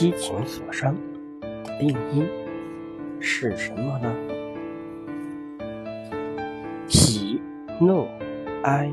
[0.00, 0.96] 七情所伤
[1.42, 2.26] 的病因
[3.20, 4.10] 是什么呢？
[6.88, 7.38] 喜、
[7.78, 8.08] 怒、
[8.62, 8.90] 哀、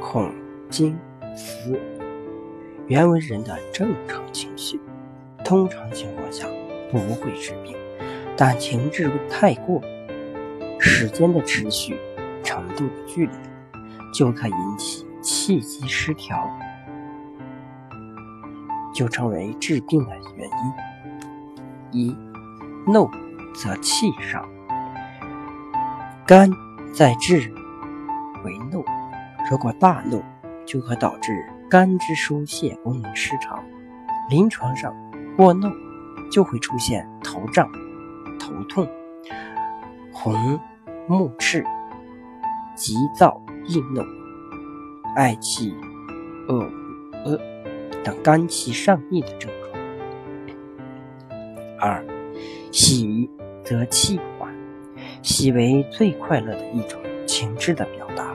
[0.00, 0.32] 恐、
[0.70, 0.98] 惊、
[1.36, 1.78] 思，
[2.86, 4.80] 原为人的正常情绪，
[5.44, 6.48] 通常情况下
[6.90, 7.76] 不会致病，
[8.38, 9.82] 但情志太过，
[10.80, 11.94] 时间的持续，
[12.42, 13.34] 程度的剧烈，
[14.14, 16.50] 就可引起气机失调。
[18.96, 21.92] 就成为治病的原因。
[21.92, 22.16] 一
[22.90, 23.10] 怒
[23.54, 24.42] 则气伤，
[26.26, 26.50] 肝
[26.94, 27.52] 在治
[28.42, 28.82] 为怒，
[29.50, 30.24] 如果大怒，
[30.64, 33.62] 就可导致肝之疏泄功能失常。
[34.30, 34.94] 临床上
[35.36, 35.68] 过怒
[36.32, 37.70] 就会出现头胀、
[38.38, 38.88] 头痛、
[40.10, 40.58] 红
[41.06, 41.62] 目赤、
[42.74, 44.02] 急躁易怒、
[45.16, 45.74] 嗳气、
[46.48, 46.58] 恶
[47.26, 47.55] 恶。
[48.06, 49.80] 等肝气上逆的症状。
[51.80, 52.06] 二，
[52.70, 53.28] 喜
[53.64, 54.48] 则气缓，
[55.22, 58.32] 喜为最快乐的一种情志的表达，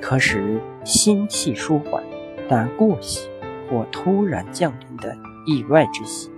[0.00, 2.02] 可使心气舒缓。
[2.48, 3.30] 但过喜
[3.70, 6.28] 或突然降临的意外之喜，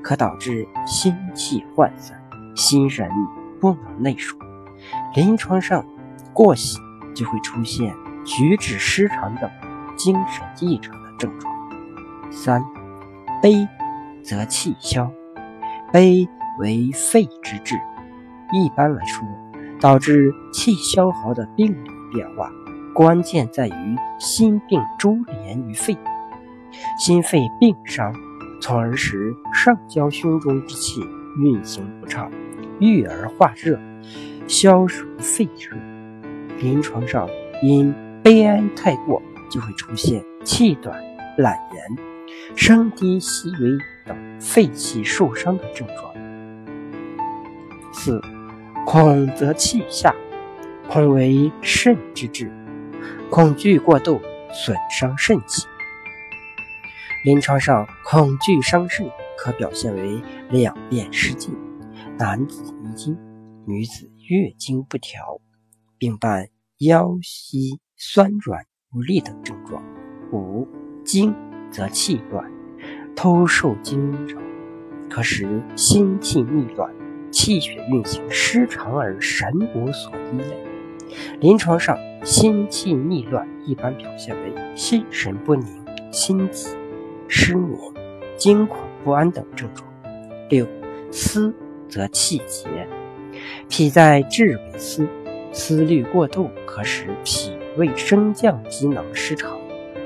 [0.00, 2.22] 可导致心气涣散，
[2.54, 3.10] 心神
[3.60, 4.36] 不能内守。
[5.16, 5.84] 临床上，
[6.32, 6.78] 过喜
[7.16, 7.92] 就会出现
[8.24, 9.50] 举止失常等
[9.96, 11.57] 精神异常的症状。
[12.30, 12.62] 三，
[13.42, 13.66] 悲
[14.22, 15.10] 则气消，
[15.92, 17.74] 悲为肺之志。
[18.52, 19.26] 一般来说，
[19.80, 22.50] 导致气消耗的病理变化，
[22.94, 25.96] 关键在于心病株连于肺，
[26.98, 28.12] 心肺病伤，
[28.60, 31.00] 从而使上焦胸中之气
[31.38, 32.30] 运行不畅，
[32.80, 33.78] 郁而化热，
[34.46, 35.76] 消除肺热。
[36.58, 37.28] 临床上，
[37.62, 40.98] 因悲哀太过，就会出现气短、
[41.36, 42.17] 懒言。
[42.56, 46.14] 声低细微等肺气受伤的症状。
[47.92, 48.20] 四，
[48.86, 50.14] 恐则气下，
[50.88, 52.50] 恐为肾之治，
[53.30, 54.20] 恐惧过度
[54.52, 55.66] 损伤肾气。
[57.24, 61.54] 临床上，恐惧伤肾可表现为两便失禁、
[62.16, 63.18] 男子遗精、
[63.66, 65.40] 女子月经不调，
[65.98, 66.48] 并伴
[66.78, 69.82] 腰膝酸软无力等症状。
[70.32, 70.66] 五，
[71.04, 71.34] 惊。
[71.70, 72.50] 则气乱，
[73.14, 74.40] 偷受惊扰，
[75.08, 75.46] 可使
[75.76, 76.90] 心气逆乱，
[77.30, 80.56] 气血运行失常而神无所依赖。
[81.40, 85.66] 临床上，心气逆乱一般表现为心神不宁、
[86.10, 86.76] 心悸、
[87.28, 87.78] 失眠、
[88.36, 89.88] 惊恐不安等症状。
[90.50, 90.66] 六，
[91.10, 91.54] 思
[91.88, 92.66] 则气结，
[93.68, 95.06] 脾在志为思，
[95.52, 99.58] 思虑过度，可使脾胃升降机能失常，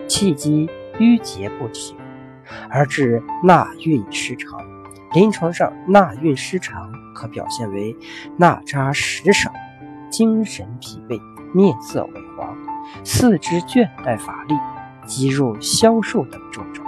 [0.07, 0.69] 气机。
[1.03, 1.97] 淤结不起，
[2.71, 4.61] 而致纳运失常。
[5.13, 7.97] 临床上，纳运失常可表现为
[8.37, 9.53] 纳渣食少、
[10.09, 11.21] 精神疲惫、
[11.53, 12.57] 面色萎黄、
[13.05, 14.55] 四肢倦怠乏力、
[15.05, 16.82] 肌肉消瘦等症状。